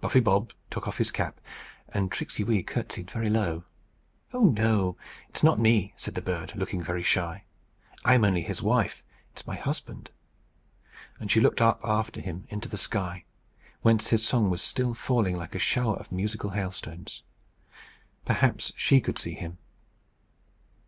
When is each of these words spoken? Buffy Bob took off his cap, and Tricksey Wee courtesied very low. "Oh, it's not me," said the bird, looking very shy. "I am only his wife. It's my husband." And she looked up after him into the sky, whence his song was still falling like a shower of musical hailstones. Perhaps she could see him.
Buffy 0.00 0.18
Bob 0.18 0.52
took 0.72 0.88
off 0.88 0.98
his 0.98 1.12
cap, 1.12 1.40
and 1.94 2.10
Tricksey 2.10 2.42
Wee 2.42 2.64
courtesied 2.64 3.12
very 3.12 3.30
low. 3.30 3.62
"Oh, 4.32 4.96
it's 5.28 5.44
not 5.44 5.60
me," 5.60 5.94
said 5.96 6.16
the 6.16 6.20
bird, 6.20 6.52
looking 6.56 6.82
very 6.82 7.04
shy. 7.04 7.44
"I 8.04 8.14
am 8.14 8.24
only 8.24 8.42
his 8.42 8.60
wife. 8.60 9.04
It's 9.30 9.46
my 9.46 9.54
husband." 9.54 10.10
And 11.20 11.30
she 11.30 11.40
looked 11.40 11.60
up 11.60 11.78
after 11.84 12.20
him 12.20 12.44
into 12.48 12.68
the 12.68 12.76
sky, 12.76 13.24
whence 13.82 14.08
his 14.08 14.26
song 14.26 14.50
was 14.50 14.62
still 14.62 14.94
falling 14.94 15.36
like 15.36 15.54
a 15.54 15.60
shower 15.60 15.94
of 15.96 16.10
musical 16.10 16.50
hailstones. 16.50 17.22
Perhaps 18.24 18.72
she 18.74 19.00
could 19.00 19.16
see 19.16 19.34
him. 19.34 19.58